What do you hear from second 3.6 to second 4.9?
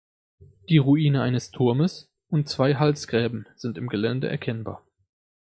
im Gelände erkennbar.